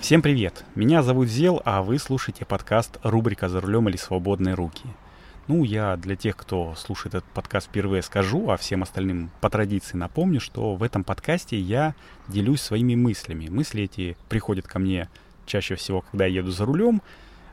[0.00, 0.64] Всем привет!
[0.76, 4.84] Меня зовут Зел, а вы слушаете подкаст «Рубрика за рулем или свободные руки».
[5.48, 9.96] Ну, я для тех, кто слушает этот подкаст впервые, скажу, а всем остальным по традиции
[9.96, 11.94] напомню, что в этом подкасте я
[12.28, 13.48] делюсь своими мыслями.
[13.48, 15.08] Мысли эти приходят ко мне
[15.46, 17.02] чаще всего, когда я еду за рулем.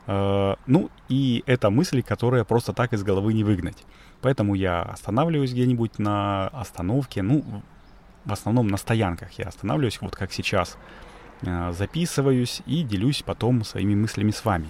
[0.06, 3.84] Э, ну, и это мысли, которые просто так из головы не выгнать.
[4.22, 7.44] Поэтому я останавливаюсь где-нибудь на остановке, ну,
[8.24, 10.78] в основном на стоянках я останавливаюсь, вот как сейчас–
[11.42, 14.68] записываюсь и делюсь потом своими мыслями с вами.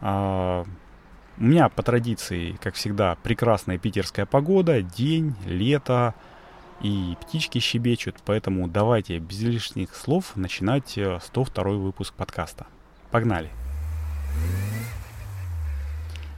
[0.00, 0.64] А,
[1.38, 6.14] у меня по традиции, как всегда, прекрасная питерская погода, день, лето,
[6.80, 12.66] и птички щебечут, поэтому давайте без лишних слов начинать 102 э, выпуск подкаста.
[13.10, 13.50] Погнали!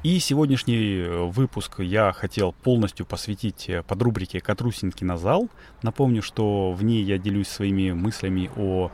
[0.04, 5.48] И сегодняшний э, выпуск я хотел полностью посвятить под рубрике «Катрусинки на зал».
[5.82, 8.92] Напомню, что в ней я делюсь своими мыслями о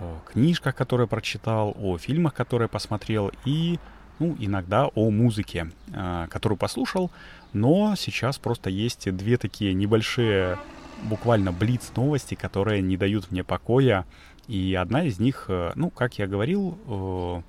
[0.00, 3.78] о книжках, которые прочитал, о фильмах, которые посмотрел и
[4.18, 7.10] ну, иногда о музыке, э, которую послушал.
[7.52, 10.58] Но сейчас просто есть две такие небольшие,
[11.02, 14.06] буквально блиц новости, которые не дают мне покоя.
[14.46, 17.42] И одна из них, э, ну, как я говорил, э,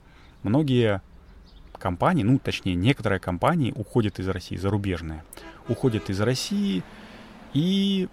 [0.43, 1.01] многие
[1.77, 5.23] компании, ну, точнее, некоторые компании уходят из России, зарубежные,
[5.67, 6.83] уходят из России
[7.53, 8.07] и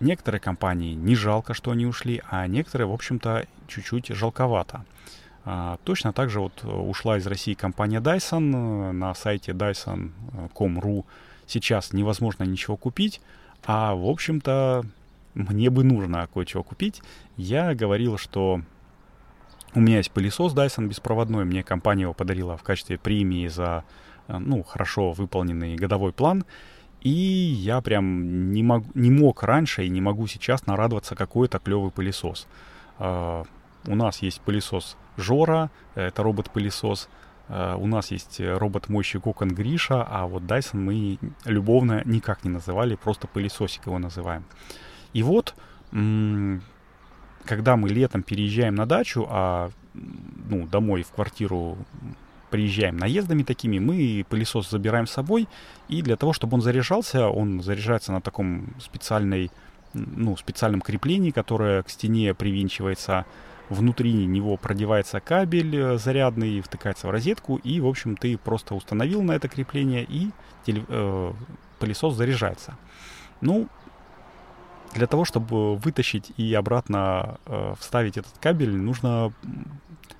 [0.00, 4.84] Некоторые компании не жалко, что они ушли, а некоторые, в общем-то, чуть-чуть жалковато.
[5.44, 8.92] А, точно так же вот ушла из России компания Dyson.
[8.92, 11.04] На сайте dyson.com.ru
[11.46, 13.20] сейчас невозможно ничего купить,
[13.64, 14.84] а, в общем-то,
[15.34, 17.02] мне бы нужно кое-чего купить.
[17.36, 18.60] Я говорил, что
[19.74, 23.84] у меня есть пылесос Dyson беспроводной, мне компания его подарила в качестве премии за
[24.28, 26.44] ну, хорошо выполненный годовой план.
[27.02, 31.90] И я прям не, мог, не мог раньше и не могу сейчас нарадоваться какой-то клевый
[31.90, 32.46] пылесос.
[32.98, 33.46] Uh,
[33.86, 37.08] у нас есть пылесос Жора, это робот-пылесос.
[37.48, 42.96] Uh, у нас есть робот-мойщик окон Гриша, а вот Dyson мы любовно никак не называли,
[42.96, 44.44] просто пылесосик его называем.
[45.12, 45.54] И вот,
[45.90, 51.78] когда мы летом переезжаем на дачу, а ну, домой в квартиру
[52.50, 55.48] приезжаем наездами такими, мы пылесос забираем с собой,
[55.88, 59.50] и для того, чтобы он заряжался, он заряжается на таком специальной,
[59.94, 63.24] ну, специальном креплении, которое к стене привинчивается,
[63.68, 69.22] внутри него продевается кабель э, зарядный, втыкается в розетку, и, в общем, ты просто установил
[69.22, 70.30] на это крепление, и
[70.64, 71.32] теле, э,
[71.78, 72.76] пылесос заряжается.
[73.40, 73.68] Ну,
[74.98, 79.32] для того, чтобы вытащить и обратно э, вставить этот кабель, нужно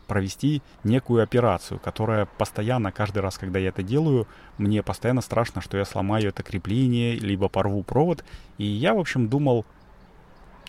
[0.06, 5.76] провести некую операцию, которая постоянно, каждый раз, когда я это делаю, мне постоянно страшно, что
[5.76, 8.24] я сломаю это крепление, либо порву провод.
[8.56, 9.66] И я, в общем, думал,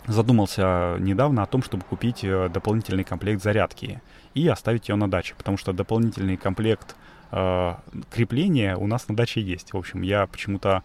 [0.07, 4.01] задумался недавно о том, чтобы купить э, дополнительный комплект зарядки
[4.33, 6.95] и оставить ее на даче, потому что дополнительный комплект
[7.31, 7.75] э,
[8.11, 9.73] крепления у нас на даче есть.
[9.73, 10.83] В общем, я почему-то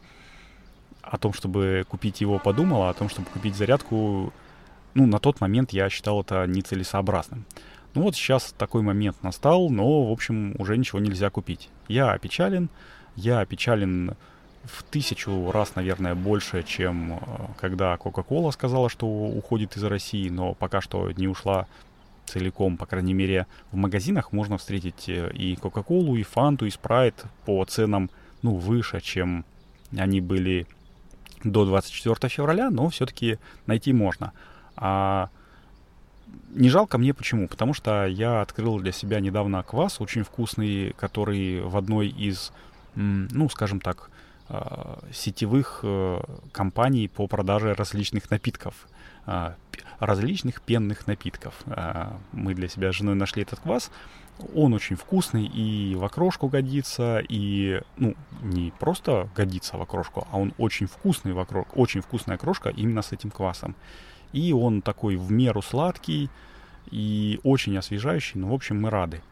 [1.11, 4.33] о том, чтобы купить его, подумал, а о том, чтобы купить зарядку,
[4.95, 7.45] ну, на тот момент я считал это нецелесообразным.
[7.95, 11.69] Ну вот сейчас такой момент настал, но, в общем, уже ничего нельзя купить.
[11.87, 12.69] Я опечален,
[13.15, 14.17] я опечален
[14.65, 17.19] в тысячу раз, наверное, больше, чем э,
[17.61, 21.67] когда Coca-Cola сказала, что уходит из России, но пока что не ушла
[22.27, 27.27] целиком, по крайней мере, в магазинах можно встретить э, и Coca-Cola, и Фанту, и Sprite
[27.45, 28.11] по ценам,
[28.43, 29.45] ну, выше, чем
[29.97, 30.67] они были
[31.45, 34.33] до 24 февраля, но все-таки найти можно.
[34.77, 35.29] А
[36.55, 37.49] не жалко мне почему?
[37.49, 42.53] Потому что я открыл для себя недавно квас очень вкусный, который в одной из,
[42.95, 44.11] ну, скажем так,
[44.47, 46.21] а, сетевых э,
[46.53, 48.75] компаний по продаже различных напитков,
[49.25, 49.55] а,
[50.01, 51.55] различных пенных напитков.
[51.67, 53.91] А, мы для себя с женой нашли этот квас.
[54.55, 60.39] Он очень вкусный и в окрошку годится, и, ну, не просто годится в окрошку, а
[60.39, 63.77] он очень вкусный в окрошку, очень вкусная окрошка именно с этим квасом.
[64.33, 66.29] И он такой в меру сладкий
[66.91, 68.41] и очень освежающий.
[68.41, 69.23] Ну, в общем, мы рады.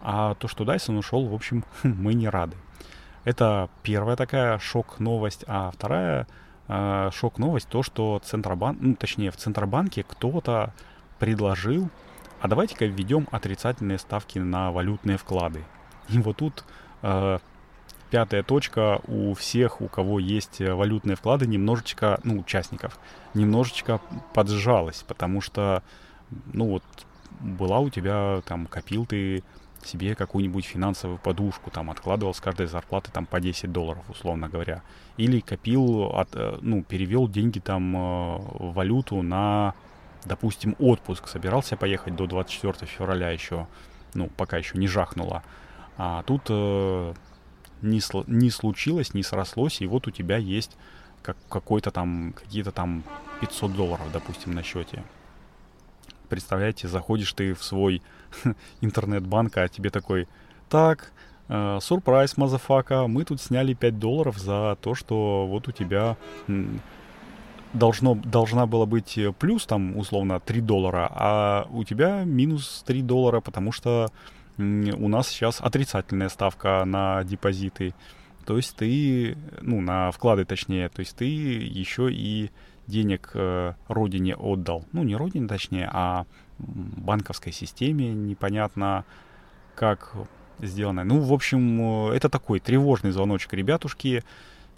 [0.00, 2.56] А то, что Дайсон ушел, в общем, мы не рады.
[3.24, 5.44] Это первая такая шок-новость.
[5.46, 6.26] А вторая
[6.66, 10.72] э, шок-новость то, что Центробанк, ну, точнее, в Центробанке кто-то
[11.18, 11.90] предложил,
[12.40, 15.64] а давайте-ка введем отрицательные ставки на валютные вклады.
[16.08, 16.64] И вот тут
[17.02, 17.38] э,
[18.10, 22.98] пятая точка у всех, у кого есть э, валютные вклады, немножечко, ну, участников,
[23.34, 24.00] немножечко
[24.34, 25.82] поджалась, потому что,
[26.52, 26.82] ну, вот,
[27.40, 29.42] была у тебя, там, копил ты
[29.84, 34.82] себе какую-нибудь финансовую подушку, там, откладывал с каждой зарплаты, там, по 10 долларов, условно говоря,
[35.16, 39.74] или копил, от, э, ну, перевел деньги, там, э, в валюту на
[40.24, 43.66] допустим, отпуск, собирался поехать до 24 февраля еще,
[44.14, 45.42] ну, пока еще не жахнуло.
[45.96, 47.14] А тут э,
[47.82, 50.76] не, сло, не случилось, не срослось, и вот у тебя есть
[51.22, 53.04] как, какой-то там, какие-то там
[53.40, 55.02] 500 долларов, допустим, на счете.
[56.28, 58.02] Представляете, заходишь ты в свой
[58.80, 60.28] интернет-банк, а тебе такой,
[60.68, 61.12] так,
[61.48, 66.16] э, сюрприз, motherfucka, мы тут сняли 5 долларов за то, что вот у тебя
[67.72, 73.40] должно, должна была быть плюс, там, условно, 3 доллара, а у тебя минус 3 доллара,
[73.40, 74.08] потому что
[74.58, 77.94] у нас сейчас отрицательная ставка на депозиты.
[78.44, 82.50] То есть ты, ну, на вклады точнее, то есть ты еще и
[82.86, 84.84] денег э, родине отдал.
[84.92, 86.24] Ну, не родине точнее, а
[86.58, 89.04] банковской системе непонятно
[89.74, 90.14] как
[90.60, 91.04] сделано.
[91.04, 94.24] Ну, в общем, э, это такой тревожный звоночек, ребятушки.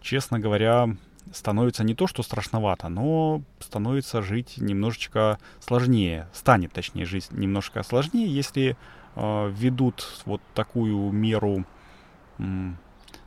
[0.03, 0.89] Честно говоря,
[1.33, 6.29] становится не то, что страшновато, но становится жить немножечко сложнее.
[6.33, 8.77] Станет, точнее, жить немножко сложнее, если
[9.17, 11.65] э, ведут вот такую меру,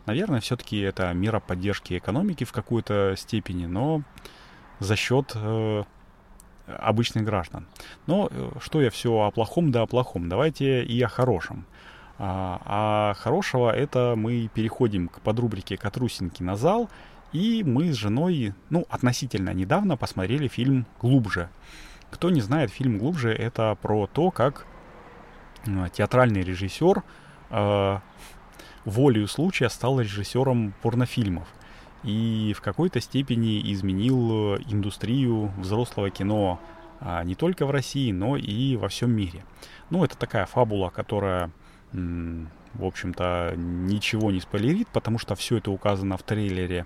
[0.05, 4.01] наверное, все-таки это мера поддержки экономики в какой-то степени, но
[4.79, 5.83] за счет э,
[6.67, 7.67] обычных граждан.
[8.07, 10.29] Но э, что я все о плохом, да о плохом.
[10.29, 11.65] Давайте и о хорошем.
[12.19, 16.89] А, а хорошего это мы переходим к подрубрике «Катрусинки на зал»,
[17.33, 21.49] и мы с женой, ну, относительно недавно посмотрели фильм «Глубже».
[22.11, 24.65] Кто не знает, фильм «Глубже»— это про то, как
[25.65, 27.03] э, театральный режиссер
[27.49, 27.99] э,
[28.85, 31.47] волею случая стал режиссером порнофильмов
[32.03, 36.59] и в какой-то степени изменил индустрию взрослого кино
[36.99, 39.43] а, не только в России, но и во всем мире.
[39.89, 41.51] Ну, это такая фабула, которая,
[41.93, 46.85] в общем-то, ничего не спойлерит, потому что все это указано в трейлере.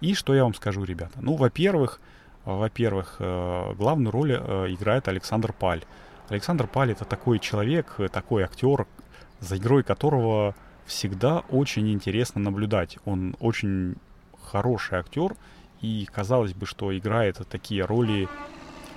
[0.00, 1.18] И что я вам скажу, ребята?
[1.20, 2.00] Ну, во-первых,
[2.44, 5.82] во-первых, э, главную роль э, играет Александр Паль.
[6.28, 8.86] Александр Паль это такой человек, такой актер,
[9.40, 10.54] за игрой которого
[10.86, 12.98] всегда очень интересно наблюдать.
[13.04, 13.96] Он очень
[14.42, 15.36] хороший актер,
[15.80, 18.28] и казалось бы, что играет такие роли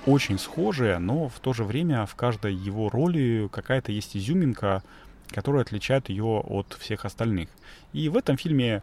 [0.06, 4.82] очень схожие, но в то же время в каждой его роли какая-то есть изюминка,
[5.28, 7.50] которая отличает ее от всех остальных.
[7.92, 8.82] И в этом фильме,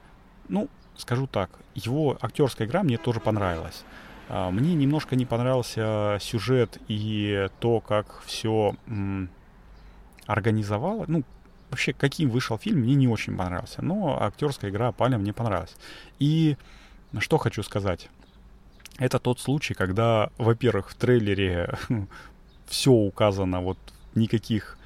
[0.49, 3.83] ну, скажу так, его актерская игра мне тоже понравилась.
[4.29, 8.75] А, мне немножко не понравился сюжет и то, как все
[10.25, 11.05] организовало.
[11.07, 11.23] Ну,
[11.69, 13.83] вообще, каким вышел фильм, мне не очень понравился.
[13.83, 15.75] Но актерская игра Паля мне понравилась.
[16.19, 16.57] И
[17.19, 18.09] что хочу сказать.
[18.97, 21.77] Это тот случай, когда, во-первых, в трейлере
[22.67, 23.77] все указано, вот
[24.15, 24.77] никаких,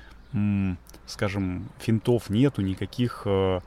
[1.06, 3.59] скажем, финтов нету, никаких, э,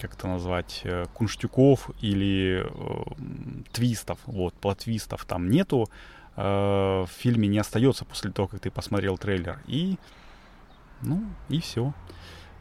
[0.00, 5.88] как это назвать, э, кунштюков или э, твистов, вот, платвистов там нету.
[6.36, 9.60] В фильме не остается после того, как ты посмотрел трейлер.
[9.66, 9.98] И
[11.02, 11.92] ну, и все.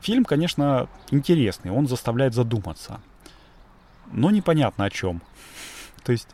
[0.01, 3.01] Фильм, конечно, интересный, он заставляет задуматься.
[4.11, 5.21] Но непонятно о чем.
[6.03, 6.29] То есть,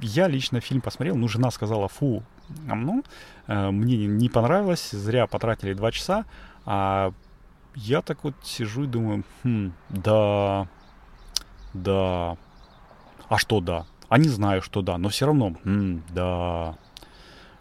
[0.00, 2.22] я лично фильм посмотрел, ну, жена сказала, фу,
[2.66, 3.02] ну,
[3.46, 6.24] э, мне не понравилось, зря потратили два часа,
[6.64, 7.12] а
[7.74, 10.68] я так вот сижу и думаю, хм, да,
[11.74, 12.36] да,
[13.28, 13.86] а что да?
[14.08, 16.76] А не знаю, что да, но все равно, хм, да.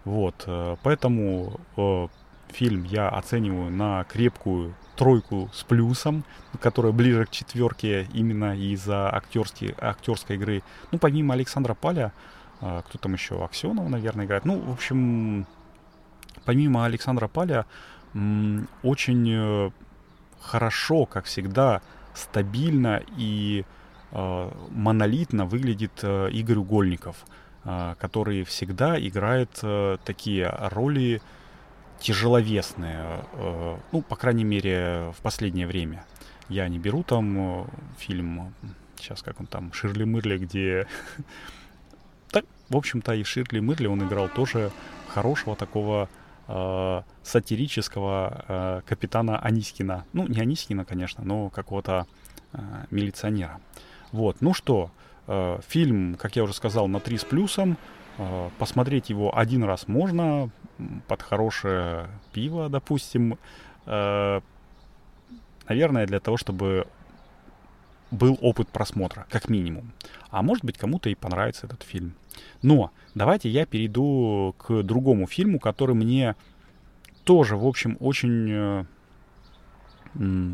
[0.05, 2.07] Вот, э, поэтому э,
[2.49, 6.23] фильм я оцениваю на крепкую тройку с плюсом,
[6.59, 10.63] которая ближе к четверке именно из-за актерской, актерской игры.
[10.91, 12.13] Ну, помимо Александра Паля,
[12.59, 13.43] а, кто там еще?
[13.43, 14.45] Аксенова, наверное, играет.
[14.45, 15.45] Ну, в общем,
[16.45, 17.65] помимо Александра Паля,
[18.83, 19.71] очень э,
[20.41, 21.81] хорошо, как всегда,
[22.13, 23.65] стабильно и
[24.11, 27.17] э, монолитно выглядит э, Игорь Угольников,
[27.99, 29.49] который всегда играет
[30.05, 31.21] такие роли
[31.99, 36.05] тяжеловесные, э, ну, по крайней мере, в последнее время.
[36.49, 37.65] Я не беру там э,
[37.97, 38.53] фильм,
[38.97, 40.87] сейчас как он там, Ширли Мырли, где...
[42.29, 44.71] Так, в общем-то, и в Ширли Мырли он играл тоже
[45.07, 46.09] хорошего такого
[46.47, 50.05] э, сатирического э, капитана Анискина.
[50.13, 52.07] Ну, не Анискина, конечно, но какого-то
[52.53, 52.59] э,
[52.91, 53.59] милиционера.
[54.11, 54.91] Вот, ну что,
[55.27, 57.77] э, фильм, как я уже сказал, на 3 с плюсом.
[58.17, 60.49] Э, посмотреть его один раз можно,
[61.07, 63.37] под хорошее пиво, допустим.
[63.85, 64.41] Э,
[65.67, 66.87] наверное, для того, чтобы
[68.11, 69.91] был опыт просмотра, как минимум.
[70.29, 72.13] А может быть, кому-то и понравится этот фильм.
[72.61, 76.35] Но давайте я перейду к другому фильму, который мне
[77.23, 78.85] тоже, в общем, очень э,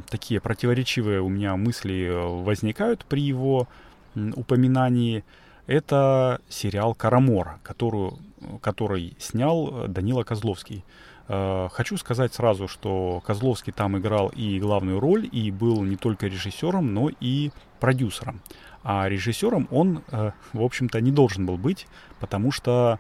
[0.09, 2.09] такие противоречивые у меня мысли
[2.43, 3.67] возникают при его
[4.15, 5.23] упоминании.
[5.65, 8.19] это сериал «Карамора», которую,
[8.61, 10.83] который снял Данила Козловский.
[11.27, 16.27] Э, хочу сказать сразу, что Козловский там играл и главную роль, и был не только
[16.27, 18.41] режиссером, но и продюсером.
[18.83, 21.87] А режиссером он, э, в общем-то, не должен был быть,
[22.19, 22.99] потому что,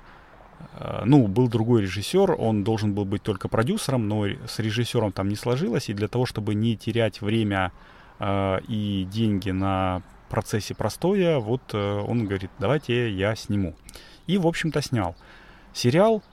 [0.79, 5.27] э, ну, был другой режиссер, он должен был быть только продюсером, но с режиссером там
[5.27, 7.71] не сложилось, и для того, чтобы не терять время
[8.69, 13.75] и деньги на процессе простоя, вот он говорит, давайте я сниму.
[14.27, 15.15] И, в общем-то, снял.
[15.73, 16.23] Сериал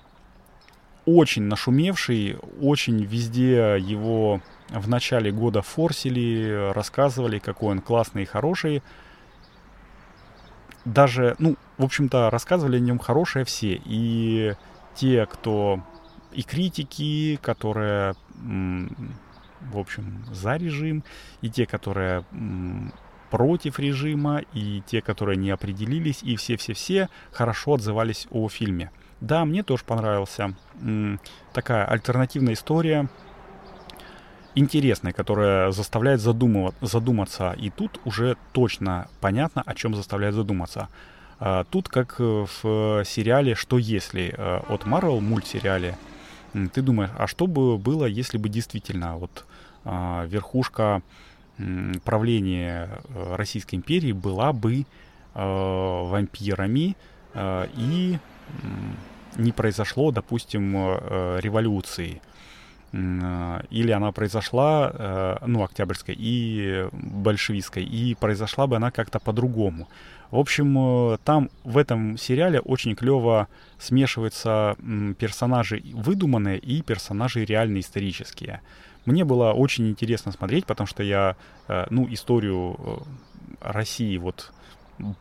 [1.17, 8.83] очень нашумевший, очень везде его в начале года форсили, рассказывали, какой он классный и хороший.
[10.85, 13.81] Даже, ну, в общем-то, рассказывали о нем хорошее все.
[13.85, 14.55] И
[14.95, 15.83] те, кто
[16.33, 21.03] и критики, которые, в общем, за режим,
[21.43, 22.25] и те, которые
[23.31, 28.91] против режима, и те, которые не определились, и все-все-все хорошо отзывались о фильме.
[29.21, 30.55] Да, мне тоже понравился.
[31.53, 33.09] Такая альтернативная история,
[34.55, 37.55] интересная, которая заставляет задуматься.
[37.59, 40.89] И тут уже точно понятно, о чем заставляет задуматься.
[41.39, 45.97] А, тут, как в сериале «Что если» э, от Marvel, мультсериале,
[46.53, 49.47] ты думаешь, а что бы было, если бы действительно вот
[49.85, 51.03] а, верхушка
[52.05, 54.85] правления э, Российской империи была бы э,
[55.35, 56.97] вампирами
[57.77, 58.19] и
[59.37, 62.21] не произошло, допустим, э, революции,
[62.93, 69.89] э, или она произошла, э, ну, октябрьской и большевистской, и произошла бы она как-то по-другому.
[70.31, 74.77] В общем, там в этом сериале очень клево смешиваются
[75.19, 78.61] персонажи выдуманные и персонажи реальные исторические.
[79.07, 81.35] Мне было очень интересно смотреть, потому что я,
[81.91, 83.03] ну, историю
[83.61, 84.53] России вот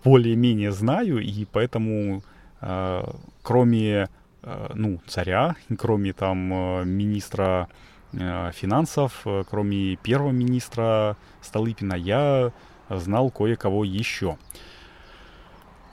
[0.04, 2.22] более-менее знаю, и поэтому Э,
[2.62, 4.10] кроме
[4.44, 7.68] э, ну, царя, кроме там э, министра
[8.12, 12.52] финансов, кроме первого министра Столыпина, я
[12.90, 14.36] знал кое-кого еще.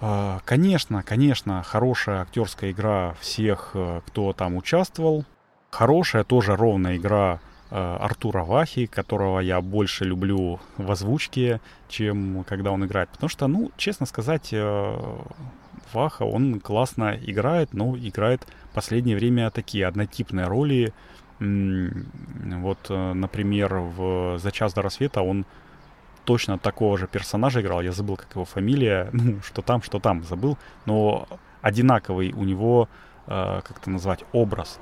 [0.01, 5.27] Конечно, конечно, хорошая актерская игра всех, кто там участвовал.
[5.71, 12.85] Хорошая тоже ровная игра Артура Вахи, которого я больше люблю в озвучке, чем когда он
[12.85, 13.09] играет.
[13.11, 14.55] Потому что, ну, честно сказать,
[15.93, 20.93] Ваха, он классно играет, но играет в последнее время такие однотипные роли.
[21.39, 25.45] Вот, э, например, в «За час до рассвета» он
[26.25, 27.83] точно такого же персонажа играл.
[27.83, 29.11] Я забыл, как его фамилия.
[29.13, 30.57] Ну, что там, что там, забыл.
[30.87, 31.29] Но
[31.61, 32.89] одинаковый у него,
[33.27, 34.81] э, как это назвать, образ.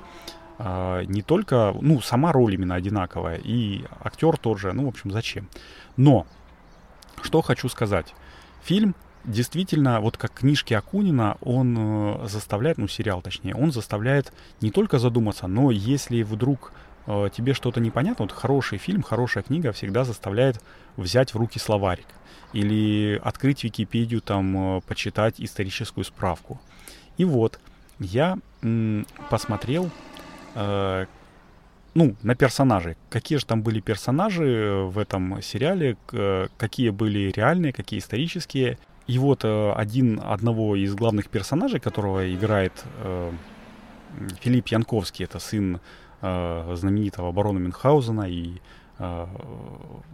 [0.57, 3.39] Э, не только, ну, сама роль именно одинаковая.
[3.43, 4.73] И актер тот же.
[4.73, 5.47] Ну, в общем, зачем?
[5.97, 6.25] Но,
[7.21, 8.13] что хочу сказать.
[8.63, 8.95] Фильм
[9.25, 14.31] действительно, вот как книжки Акунина, он э, заставляет, ну сериал точнее, он заставляет
[14.61, 16.71] не только задуматься, но если вдруг
[17.07, 20.61] э, тебе что-то непонятно, вот хороший фильм, хорошая книга всегда заставляет
[20.95, 22.07] взять в руки словарик
[22.53, 26.59] или открыть Википедию, там, э, почитать историческую справку.
[27.17, 27.59] И вот,
[27.99, 28.37] я
[29.29, 29.89] посмотрел,
[30.55, 31.05] э,
[31.93, 32.97] ну, на персонажей.
[33.09, 35.97] Какие же там были персонажи в этом сериале,
[36.57, 38.77] какие были реальные, какие исторические.
[39.07, 43.31] И вот э, один, одного из главных персонажей, которого играет э,
[44.41, 45.79] Филипп Янковский, это сын
[46.21, 48.55] э, знаменитого барона Мюнхгаузена и
[48.97, 49.27] э,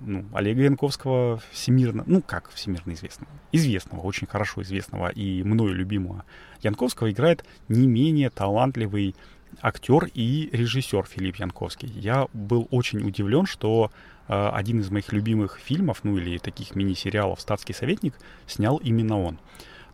[0.06, 6.26] ну, Олега Янковского всемирно, ну как всемирно известного, известного, очень хорошо известного и мною любимого
[6.62, 9.16] Янковского играет не менее талантливый
[9.62, 11.89] актер и режиссер Филипп Янковский.
[11.89, 13.91] Я был очень удивлен, что
[14.27, 18.13] э, один из моих любимых фильмов, ну или таких мини-сериалов «Статский советник»
[18.48, 19.39] снял именно он.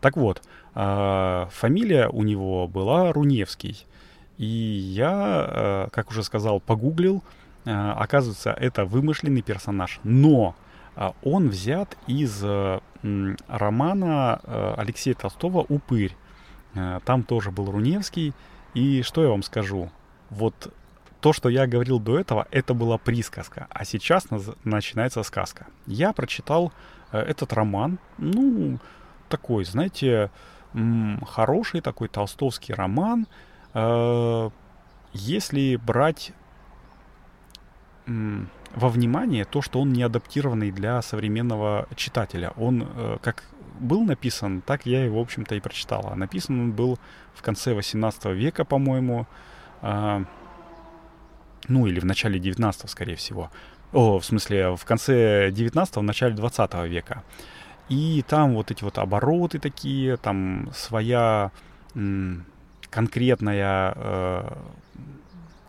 [0.01, 0.43] Так вот,
[0.75, 3.85] э, фамилия у него была Руневский.
[4.37, 7.23] И я, э, как уже сказал, погуглил.
[7.65, 9.99] Э, оказывается, это вымышленный персонаж.
[10.03, 10.55] Но
[10.95, 12.79] э, он взят из э,
[13.47, 16.15] романа э, Алексея Толстого «Упырь».
[17.05, 18.33] Там тоже был Руневский.
[18.77, 19.89] И что я вам скажу?
[20.29, 20.72] Вот
[21.19, 24.27] то, что я говорил до этого, это была присказка, а сейчас
[24.63, 25.65] начинается сказка.
[25.88, 26.72] Я прочитал
[27.12, 28.77] э, этот роман, ну,
[29.29, 30.29] такой, знаете,
[31.25, 33.25] хороший такой толстовский роман,
[33.74, 34.50] э-
[35.13, 36.34] если брать
[38.05, 42.53] во внимание то, что он не адаптированный для современного читателя.
[42.57, 43.43] Он, э- как
[43.79, 46.10] был написан, так я его, в общем-то, и прочитал.
[46.12, 47.00] А написан он был
[47.34, 49.27] в конце 18 века, по-моему,
[49.81, 50.24] э,
[51.67, 53.51] ну или в начале 19 скорее всего.
[53.93, 57.24] О, в смысле, в конце 19 в начале 20 века.
[57.89, 61.51] И там вот эти вот обороты такие, там своя
[62.89, 64.51] конкретная, э,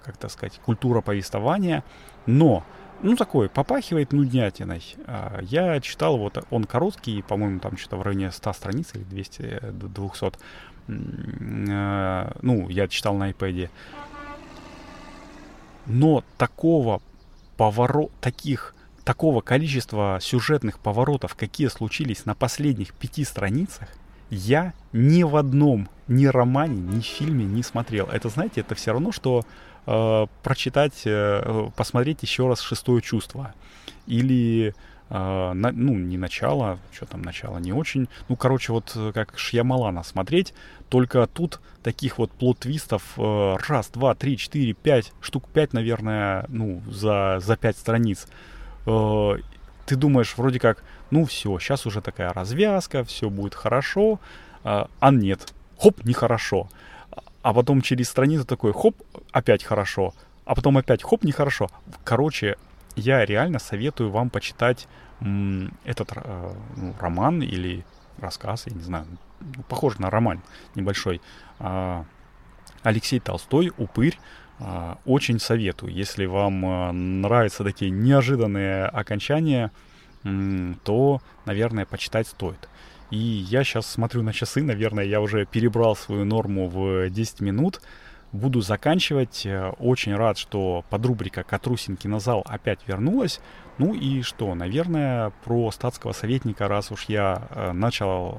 [0.04, 1.84] как так сказать, культура повествования,
[2.26, 2.64] но
[3.02, 4.82] ну, такой, попахивает нуднятиной.
[5.06, 9.60] А, я читал, вот он короткий, по-моему, там что-то в районе 100 страниц или 200,
[9.72, 10.32] 200.
[10.88, 13.70] Э, ну, я читал на iPad.
[15.86, 17.00] Но такого
[17.56, 18.74] поворот, таких,
[19.04, 23.88] такого количества сюжетных поворотов, какие случились на последних пяти страницах,
[24.30, 28.06] я ни в одном, ни романе, ни фильме не смотрел.
[28.06, 29.44] Это, знаете, это все равно, что
[29.86, 33.54] э, прочитать, э, посмотреть еще раз «Шестое чувство».
[34.06, 34.74] Или,
[35.10, 38.08] э, на, ну, не начало, что там начало, не очень.
[38.28, 40.54] Ну, короче, вот э, как Шьямалана смотреть,
[40.88, 46.82] только тут таких вот плод-твистов э, раз, два, три, четыре, пять, штук пять, наверное, ну,
[46.86, 48.26] за, за пять страниц.
[48.86, 49.36] Э,
[49.88, 54.20] ты думаешь, вроде как, ну все, сейчас уже такая развязка, все будет хорошо,
[54.62, 56.68] а, а нет, хоп, нехорошо.
[57.42, 58.96] А потом через страницу такой, хоп,
[59.32, 60.12] опять хорошо,
[60.44, 61.68] а потом опять, хоп, нехорошо.
[62.04, 62.56] Короче,
[62.96, 64.88] я реально советую вам почитать
[65.84, 67.84] этот э, ну, роман или
[68.18, 69.06] рассказ, я не знаю,
[69.40, 70.42] ну, похож на роман
[70.74, 71.20] небольшой.
[71.58, 72.04] Э,
[72.82, 74.18] Алексей Толстой «Упырь».
[74.60, 79.70] Э, очень советую, если вам э, нравятся такие неожиданные окончания,
[80.84, 82.68] то, наверное, почитать стоит.
[83.10, 87.80] И я сейчас смотрю на часы, наверное, я уже перебрал свою норму в 10 минут.
[88.32, 89.46] Буду заканчивать.
[89.46, 93.40] Э, очень рад, что подрубрика «Катрусин кинозал» опять вернулась.
[93.78, 98.38] Ну и что, наверное, про статского советника, раз уж я э, начал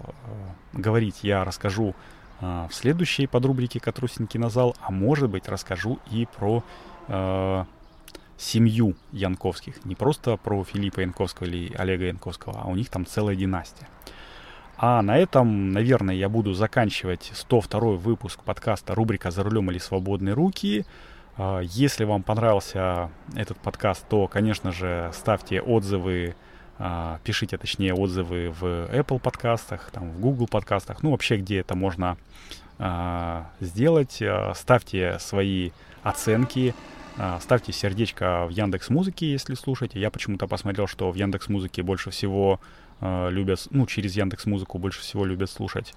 [0.73, 1.95] э, говорить, я расскажу
[2.41, 6.63] э, в следующей подрубрике «Катрусин кинозал», а может быть расскажу и про
[7.07, 7.65] э,
[8.37, 9.85] семью Янковских.
[9.85, 13.87] Не просто про Филиппа Янковского или Олега Янковского, а у них там целая династия.
[14.81, 20.33] А на этом, наверное, я буду заканчивать 102 выпуск подкаста рубрика «За рулем или свободные
[20.33, 20.85] руки».
[21.35, 26.33] А, если вам понравился этот подкаст, то, конечно же, ставьте отзывы,
[26.77, 31.75] а, пишите, точнее, отзывы в Apple подкастах, там, в Google подкастах, ну, вообще, где это
[31.75, 32.15] можно
[32.77, 34.23] а, сделать.
[34.55, 35.71] Ставьте свои
[36.03, 36.73] оценки,
[37.41, 39.99] ставьте сердечко в Яндекс Музыке, если слушаете.
[39.99, 42.61] Я почему-то посмотрел, что в Яндекс Музыке больше всего
[43.01, 45.93] э, любят, ну, через Яндекс Музыку больше всего любят слушать.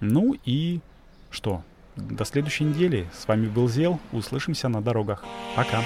[0.00, 0.80] Ну и
[1.30, 1.62] что?
[1.96, 3.08] До следующей недели.
[3.12, 4.00] С вами был Зел.
[4.12, 5.24] Услышимся на дорогах.
[5.56, 5.82] Пока.